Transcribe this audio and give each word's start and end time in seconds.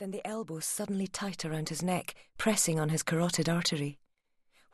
Then 0.00 0.12
the 0.12 0.26
elbows 0.26 0.64
suddenly 0.64 1.06
tight 1.06 1.44
around 1.44 1.68
his 1.68 1.82
neck, 1.82 2.14
pressing 2.38 2.80
on 2.80 2.88
his 2.88 3.02
carotid 3.02 3.50
artery. 3.50 3.98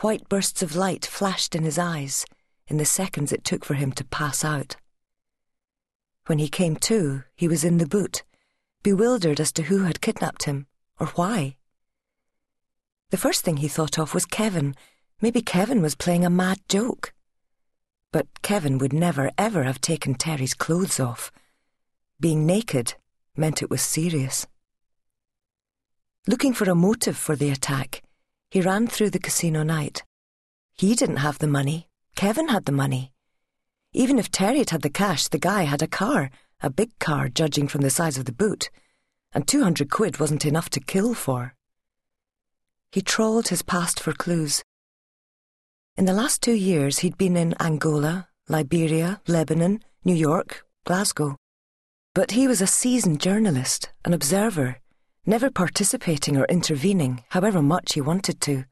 White 0.00 0.29
bursts 0.29 0.62
of 0.62 0.76
light 0.76 1.04
flashed 1.04 1.56
in 1.56 1.64
his 1.64 1.80
eyes 1.80 2.25
in 2.68 2.76
the 2.76 2.84
seconds 2.84 3.33
it 3.33 3.42
took 3.42 3.65
for 3.65 3.75
him 3.75 3.91
to 3.94 4.04
pass 4.04 4.44
out. 4.44 4.76
When 6.26 6.39
he 6.39 6.49
came 6.49 6.76
to, 6.76 7.25
he 7.34 7.49
was 7.49 7.65
in 7.65 7.78
the 7.78 7.89
boot, 7.89 8.23
bewildered 8.84 9.41
as 9.41 9.50
to 9.54 9.64
who 9.64 9.82
had 9.82 10.00
kidnapped 10.00 10.45
him, 10.45 10.68
or 11.00 11.08
why. 11.08 11.56
The 13.11 13.16
first 13.16 13.43
thing 13.43 13.56
he 13.56 13.66
thought 13.66 13.98
of 13.98 14.14
was 14.14 14.27
Kevin. 14.27 14.77
Maybe 15.20 15.43
Kevin 15.43 15.82
was 15.82 15.96
playing 15.96 16.24
a 16.24 16.30
mad 16.30 16.61
joke. 16.68 17.12
But 18.12 18.43
Kevin 18.43 18.79
would 18.79 18.93
never, 18.93 19.32
ever 19.36 19.64
have 19.64 19.80
taken 19.80 20.14
Terry's 20.14 20.54
clothes 20.54 21.00
off. 21.00 21.32
Being 22.20 22.46
naked 22.46 22.95
meant 23.36 23.61
it 23.61 23.70
was 23.70 23.82
serious. 23.82 24.46
Looking 26.29 26.54
for 26.54 26.68
a 26.68 26.74
motive 26.74 27.16
for 27.16 27.36
the 27.36 27.50
attack, 27.50 28.03
he 28.50 28.61
ran 28.61 28.89
through 28.89 29.11
the 29.11 29.21
casino 29.21 29.62
night. 29.62 30.03
He 30.75 30.96
didn't 30.96 31.18
have 31.18 31.39
the 31.39 31.46
money, 31.46 31.89
Kevin 32.16 32.49
had 32.49 32.65
the 32.65 32.73
money. 32.73 33.12
Even 33.93 34.19
if 34.19 34.33
Terry 34.33 34.59
had 34.59 34.71
had 34.71 34.83
the 34.83 34.91
cash, 34.91 35.29
the 35.29 35.39
guy 35.39 35.62
had 35.62 35.83
a 35.83 35.87
car, 35.87 36.33
a 36.61 36.69
big 36.69 36.99
car, 36.99 37.29
judging 37.29 37.69
from 37.69 37.83
the 37.83 37.91
size 37.91 38.19
of 38.19 38.25
the 38.25 38.33
boot, 38.33 38.71
and 39.33 39.47
200 39.47 39.89
quid 39.89 40.19
wasn't 40.19 40.45
enough 40.45 40.69
to 40.71 40.80
kill 40.80 41.15
for. 41.15 41.55
He 42.91 43.02
trawled 43.02 43.47
his 43.49 43.63
past 43.63 44.01
for 44.01 44.13
clues. 44.13 44.65
In 45.97 46.07
the 46.07 46.13
last 46.13 46.43
two 46.43 46.55
years, 46.55 46.99
he'd 46.99 47.16
been 47.16 47.37
in 47.37 47.55
Angola, 47.61 48.27
Liberia, 48.49 49.21
Lebanon, 49.29 49.80
New 50.05 50.15
York, 50.15 50.66
Glasgow. 50.85 51.37
But 52.15 52.33
he 52.33 52.49
was 52.49 52.61
a 52.61 52.66
seasoned 52.66 53.21
journalist, 53.21 53.91
an 54.05 54.13
observer, 54.13 54.80
never 55.27 55.51
participating 55.51 56.37
or 56.37 56.45
intervening, 56.47 57.23
however 57.30 57.61
much 57.61 57.95
he 57.95 58.01
wanted 58.01 58.41
to. 58.41 58.65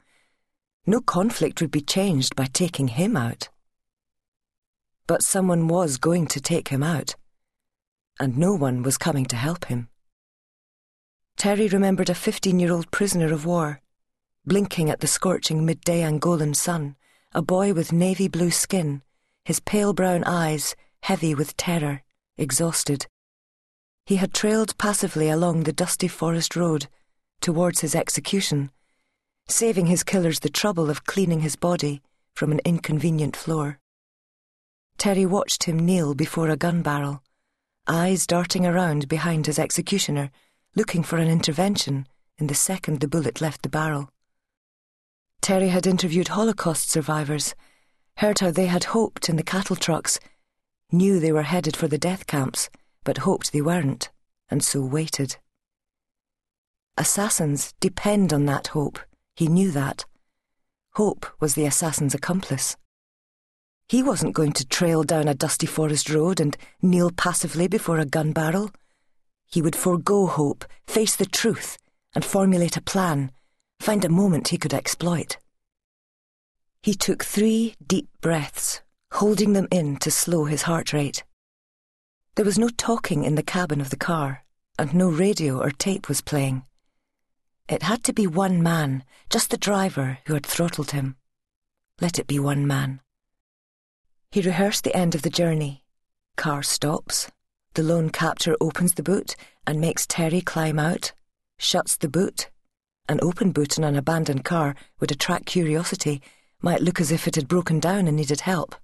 No 0.87 1.01
conflict 1.01 1.61
would 1.61 1.71
be 1.71 1.81
changed 1.81 2.37
by 2.37 2.47
taking 2.47 2.89
him 2.89 3.17
out. 3.17 3.49
But 5.07 5.23
someone 5.23 5.69
was 5.69 5.99
going 5.99 6.29
to 6.29 6.41
take 6.41 6.69
him 6.69 6.83
out, 6.83 7.17
and 8.21 8.39
no 8.39 8.55
one 8.55 8.83
was 8.83 8.97
coming 8.97 9.27
to 9.27 9.37
help 9.37 9.67
him. 9.67 9.89
Terry 11.37 11.69
remembered 11.69 12.09
a 12.09 12.15
15 12.15 12.59
year 12.61 12.73
old 12.73 12.91
prisoner 12.91 13.33
of 13.33 13.45
war, 13.45 13.81
blinking 14.47 14.89
at 14.89 15.01
the 15.01 15.07
scorching 15.07 15.67
midday 15.67 16.03
Angolan 16.03 16.55
sun, 16.55 16.97
a 17.33 17.43
boy 17.43 17.73
with 17.73 17.93
navy 17.93 18.29
blue 18.29 18.53
skin, 18.53 19.03
his 19.45 19.61
pale 19.61 19.93
brown 19.93 20.23
eyes 20.25 20.77
heavy 21.05 21.35
with 21.35 21.55
terror, 21.59 22.03
exhausted. 22.39 23.07
He 24.07 24.17
had 24.17 24.35
trailed 24.35 24.77
passively 24.77 25.31
along 25.31 25.63
the 25.63 25.73
dusty 25.73 26.09
forest 26.09 26.57
road 26.57 26.89
towards 27.41 27.81
his 27.81 27.95
execution, 27.95 28.71
saving 29.49 29.87
his 29.87 30.03
killers 30.03 30.41
the 30.41 30.51
trouble 30.51 30.91
of 30.91 31.05
cleaning 31.05 31.41
his 31.41 31.57
body 31.57 32.03
from 32.35 32.53
an 32.53 32.61
inconvenient 32.67 33.35
floor. 33.35 33.79
Terry 34.99 35.25
watched 35.25 35.65
him 35.65 35.79
kneel 35.79 36.15
before 36.15 36.51
a 36.51 36.57
gun 36.57 36.83
barrel, 36.83 37.23
eyes 37.87 38.27
darting 38.27 38.67
around 38.67 39.09
behind 39.09 39.47
his 39.47 39.59
executioner, 39.59 40.31
looking 40.75 41.03
for 41.03 41.17
an 41.17 41.29
intervention 41.29 42.07
in 42.39 42.47
the 42.47 42.55
second 42.55 43.01
the 43.01 43.09
bullet 43.09 43.41
left 43.41 43.63
the 43.63 43.69
barrel. 43.69 44.11
Terry 45.41 45.69
had 45.69 45.87
interviewed 45.87 46.29
Holocaust 46.29 46.91
survivors, 46.91 47.55
heard 48.17 48.41
how 48.41 48.51
they 48.51 48.67
had 48.67 48.85
hoped 48.85 49.29
in 49.29 49.37
the 49.37 49.43
cattle 49.43 49.77
trucks, 49.77 50.21
knew 50.93 51.19
they 51.19 51.33
were 51.33 51.43
headed 51.43 51.77
for 51.77 51.89
the 51.89 51.99
death 51.99 52.27
camps, 52.27 52.69
but 53.05 53.19
hoped 53.19 53.53
they 53.53 53.61
weren't, 53.61 54.11
and 54.49 54.65
so 54.65 54.81
waited. 54.81 55.37
Assassins 56.97 57.75
depend 57.81 58.33
on 58.33 58.47
that 58.47 58.69
hope, 58.69 58.99
he 59.37 59.47
knew 59.47 59.71
that. 59.71 60.05
Hope 60.95 61.27
was 61.41 61.55
the 61.55 61.67
assassin's 61.67 62.15
accomplice. 62.15 62.77
He 63.89 64.03
wasn't 64.03 64.35
going 64.35 64.53
to 64.53 64.67
trail 64.67 65.03
down 65.03 65.29
a 65.29 65.35
dusty 65.35 65.67
forest 65.67 66.09
road 66.09 66.41
and 66.41 66.57
kneel 66.81 67.11
passively 67.11 67.69
before 67.69 67.99
a 67.99 68.07
gun 68.07 68.33
barrel. 68.33 68.71
He 69.47 69.61
would 69.61 69.77
forego 69.77 70.27
hope, 70.27 70.65
face 70.87 71.17
the 71.17 71.27
truth, 71.27 71.79
and 72.15 72.25
formulate 72.25 72.77
a 72.77 72.83
plan, 72.83 73.31
find 73.81 74.05
a 74.05 74.09
moment 74.09 74.49
he 74.49 74.59
could 74.59 74.73
exploit. 74.73 75.37
He 76.83 76.95
took 76.95 77.25
three 77.25 77.75
deep 77.87 78.09
breaths, 78.21 78.83
holding 79.13 79.53
them 79.53 79.69
in 79.71 79.97
to 79.97 80.11
slow 80.11 80.45
his 80.45 80.63
heart 80.63 80.93
rate. 80.93 81.25
There 82.37 82.45
was 82.45 82.59
no 82.59 82.69
talking 82.69 83.23
in 83.23 83.37
the 83.37 83.45
cabin 83.45 83.81
of 83.81 83.91
the 83.91 83.97
car, 83.97 84.45
and 84.77 84.93
no 84.93 85.09
radio 85.09 85.61
or 85.61 85.71
tape 85.71 86.09
was 86.09 86.21
playing. 86.21 86.65
It 87.69 87.85
had 87.85 88.03
to 88.05 88.13
be 88.13 88.27
one 88.27 88.61
man, 88.61 89.05
just 89.31 89.51
the 89.51 89.57
driver 89.57 90.19
who 90.27 90.35
had 90.35 90.45
throttled 90.45 90.91
him. 90.91 91.15
Let 92.01 92.19
it 92.19 92.27
be 92.27 92.41
one 92.41 92.67
man. 92.67 93.01
He 94.33 94.43
rehearsed 94.43 94.83
the 94.83 94.97
end 94.97 95.15
of 95.15 95.23
the 95.23 95.31
journey. 95.31 95.85
Car 96.35 96.65
stops. 96.65 97.31
The 97.75 97.85
lone 97.85 98.11
captor 98.11 98.57
opens 98.61 98.95
the 98.95 99.05
boot 99.05 99.37
and 99.65 99.81
makes 99.81 100.05
Terry 100.05 100.41
climb 100.41 100.81
out, 100.81 101.13
shuts 101.59 101.97
the 101.97 102.09
boot. 102.09 102.51
An 103.09 103.21
open 103.23 103.53
boot 103.53 103.79
in 103.79 103.85
an 103.85 103.95
abandoned 103.95 104.45
car 104.45 104.75
would 104.99 105.13
attract 105.13 105.47
curiosity, 105.47 106.21
might 106.61 106.83
look 106.83 107.01
as 107.01 107.13
if 107.13 107.29
it 107.29 107.37
had 107.37 107.47
broken 107.47 107.79
down 107.79 108.09
and 108.09 108.17
needed 108.17 108.41
help, 108.41 108.75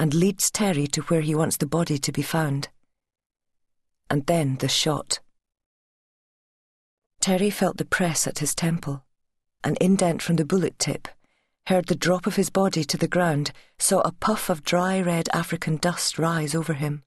and 0.00 0.12
leads 0.12 0.50
Terry 0.50 0.88
to 0.88 1.02
where 1.02 1.20
he 1.20 1.36
wants 1.36 1.56
the 1.56 1.66
body 1.66 1.98
to 1.98 2.10
be 2.10 2.22
found. 2.22 2.68
And 4.10 4.26
then 4.26 4.56
the 4.56 4.66
shot. 4.68 5.20
Terry 7.20 7.50
felt 7.50 7.76
the 7.76 7.84
press 7.84 8.26
at 8.26 8.40
his 8.40 8.56
temple, 8.56 9.04
an 9.62 9.76
indent 9.80 10.22
from 10.22 10.34
the 10.34 10.44
bullet 10.44 10.76
tip 10.80 11.06
heard 11.70 11.86
the 11.86 11.94
drop 11.94 12.26
of 12.26 12.34
his 12.34 12.50
body 12.50 12.82
to 12.82 12.96
the 12.96 13.06
ground, 13.06 13.52
saw 13.78 14.00
a 14.00 14.10
puff 14.10 14.50
of 14.50 14.64
dry 14.64 15.00
red 15.00 15.28
African 15.32 15.76
dust 15.76 16.18
rise 16.18 16.52
over 16.52 16.72
him. 16.74 17.04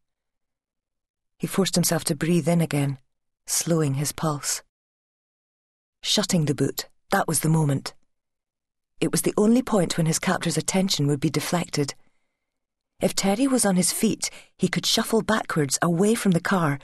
He 1.37 1.47
forced 1.47 1.75
himself 1.75 2.05
to 2.05 2.15
breathe 2.15 2.47
in 2.47 2.61
again, 2.61 2.97
slowing 3.45 3.95
his 3.95 4.13
pulse. 4.13 4.63
Shutting 6.01 6.45
the 6.45 6.55
boot, 6.55 6.87
that 7.11 7.27
was 7.27 7.41
the 7.41 7.49
moment. 7.49 7.93
It 9.01 9.11
was 9.11 9.23
the 9.23 9.33
only 9.35 9.61
point 9.61 9.97
when 9.97 10.05
his 10.05 10.17
captor's 10.17 10.57
attention 10.57 11.07
would 11.07 11.19
be 11.19 11.29
deflected. 11.29 11.93
If 13.03 13.15
Terry 13.15 13.47
was 13.47 13.65
on 13.65 13.75
his 13.75 13.91
feet, 13.91 14.29
he 14.57 14.69
could 14.69 14.85
shuffle 14.85 15.21
backwards 15.21 15.77
away 15.81 16.15
from 16.15 16.31
the 16.31 16.39
car, 16.39 16.79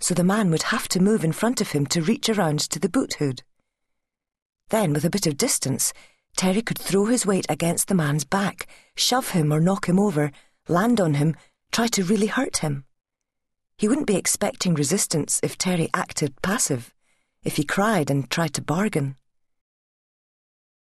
so 0.00 0.14
the 0.14 0.24
man 0.24 0.50
would 0.50 0.64
have 0.74 0.88
to 0.88 1.00
move 1.00 1.22
in 1.22 1.30
front 1.30 1.60
of 1.60 1.70
him 1.70 1.86
to 1.86 2.02
reach 2.02 2.28
around 2.28 2.58
to 2.70 2.80
the 2.80 2.88
boot 2.88 3.14
hood. 3.14 3.44
Then, 4.70 4.92
with 4.92 5.04
a 5.04 5.10
bit 5.10 5.28
of 5.28 5.36
distance, 5.36 5.92
Terry 6.36 6.60
could 6.60 6.76
throw 6.76 7.04
his 7.04 7.24
weight 7.24 7.46
against 7.48 7.86
the 7.86 7.94
man's 7.94 8.24
back, 8.24 8.66
shove 8.96 9.30
him 9.30 9.52
or 9.52 9.60
knock 9.60 9.88
him 9.88 10.00
over, 10.00 10.32
land 10.66 11.00
on 11.00 11.14
him, 11.14 11.36
try 11.70 11.86
to 11.86 12.02
really 12.02 12.26
hurt 12.26 12.56
him. 12.56 12.84
He 13.78 13.86
wouldn't 13.86 14.08
be 14.08 14.16
expecting 14.16 14.74
resistance 14.74 15.38
if 15.40 15.56
Terry 15.56 15.88
acted 15.94 16.42
passive, 16.42 16.92
if 17.44 17.54
he 17.58 17.62
cried 17.62 18.10
and 18.10 18.28
tried 18.28 18.54
to 18.54 18.60
bargain. 18.60 19.14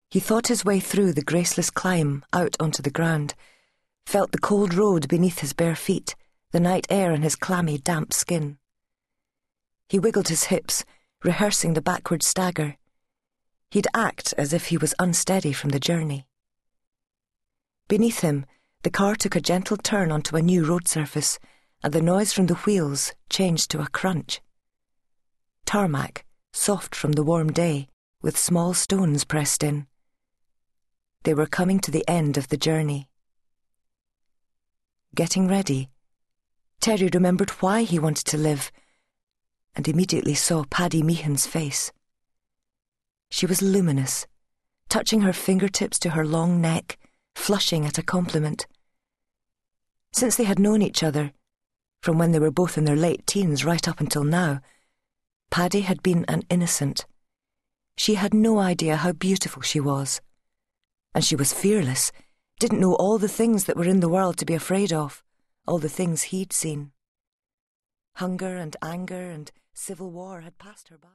He 0.10 0.20
thought 0.20 0.48
his 0.48 0.66
way 0.66 0.80
through 0.80 1.14
the 1.14 1.22
graceless 1.22 1.70
climb 1.70 2.26
out 2.34 2.58
onto 2.60 2.82
the 2.82 2.90
ground, 2.90 3.36
felt 4.10 4.32
the 4.32 4.40
cold 4.40 4.74
road 4.74 5.08
beneath 5.08 5.40
his 5.40 5.54
bare 5.54 5.76
feet, 5.76 6.16
the 6.52 6.60
night 6.60 6.88
air 6.90 7.12
on 7.12 7.22
his 7.22 7.36
clammy, 7.36 7.78
damp 7.78 8.12
skin. 8.12 8.58
He 9.88 10.00
wiggled 10.00 10.30
his 10.30 10.46
hips, 10.46 10.84
rehearsing 11.24 11.76
the 11.76 11.82
backward 11.82 12.24
stagger, 12.24 12.76
He'd 13.72 13.86
act 13.94 14.34
as 14.36 14.52
if 14.52 14.68
he 14.68 14.78
was 14.78 14.96
unsteady 14.98 15.54
from 15.54 15.70
the 15.70 15.80
journey. 15.80 16.26
Beneath 17.88 18.22
him, 18.22 18.48
the 18.82 18.90
car 18.90 19.16
took 19.16 19.36
a 19.36 19.42
gentle 19.42 19.78
turn 19.78 20.12
onto 20.12 20.36
a 20.36 20.42
new 20.42 20.66
road 20.66 20.88
surface, 20.88 21.38
and 21.84 21.94
the 21.94 22.02
noise 22.02 22.34
from 22.34 22.48
the 22.48 22.56
wheels 22.56 23.14
changed 23.30 23.70
to 23.72 23.82
a 23.82 23.90
crunch. 23.90 24.42
Tarmac, 25.68 26.26
soft 26.52 26.96
from 26.96 27.12
the 27.12 27.24
warm 27.24 27.52
day, 27.52 27.90
with 28.24 28.40
small 28.40 28.74
stones 28.74 29.24
pressed 29.24 29.64
in. 29.64 29.86
They 31.26 31.36
were 31.36 31.46
coming 31.46 31.80
to 31.82 31.92
the 31.92 32.08
end 32.08 32.38
of 32.38 32.48
the 32.48 32.58
journey. 32.58 33.09
Getting 35.20 35.50
ready, 35.50 35.90
Terry 36.80 37.10
remembered 37.14 37.50
why 37.60 37.84
he 37.84 38.00
wanted 38.00 38.24
to 38.28 38.38
live, 38.38 38.72
and 39.76 39.86
immediately 39.86 40.34
saw 40.34 40.64
Paddy 40.64 41.04
Meehan's 41.04 41.46
face. 41.46 41.92
She 43.30 43.46
was 43.46 43.62
luminous, 43.62 44.28
touching 44.88 45.20
her 45.20 45.34
fingertips 45.34 46.00
to 46.00 46.12
her 46.12 46.26
long 46.26 46.62
neck, 46.62 46.98
flushing 47.36 47.86
at 47.86 47.98
a 47.98 48.02
compliment. 48.02 48.66
Since 50.14 50.38
they 50.38 50.46
had 50.46 50.58
known 50.58 50.82
each 50.82 51.04
other, 51.04 51.34
from 52.02 52.18
when 52.18 52.32
they 52.32 52.40
were 52.40 52.50
both 52.50 52.78
in 52.78 52.86
their 52.86 52.96
late 52.96 53.28
teens 53.28 53.66
right 53.66 53.90
up 53.90 54.00
until 54.00 54.24
now, 54.24 54.62
Paddy 55.52 55.82
had 55.82 56.02
been 56.02 56.24
an 56.30 56.44
innocent. 56.50 57.06
She 57.98 58.16
had 58.16 58.34
no 58.34 58.60
idea 58.60 58.96
how 58.96 59.12
beautiful 59.12 59.64
she 59.64 59.82
was. 59.82 60.22
And 61.14 61.26
she 61.26 61.36
was 61.36 61.52
fearless, 61.52 62.14
didn't 62.60 62.82
know 62.82 62.94
all 62.96 63.18
the 63.18 63.30
things 63.30 63.64
that 63.64 63.78
were 63.78 63.86
in 63.86 64.02
the 64.02 64.10
world 64.10 64.38
to 64.38 64.46
be 64.46 64.54
afraid 64.54 64.92
of, 64.92 65.24
all 65.66 65.80
the 65.80 65.88
things 65.88 66.24
he'd 66.24 66.52
seen. 66.52 66.92
Hunger 68.16 68.58
and 68.58 68.76
anger 68.82 69.32
and 69.32 69.50
civil 69.74 70.12
war 70.12 70.42
had 70.42 70.58
passed 70.58 70.90
her 70.90 70.98
by. 70.98 71.08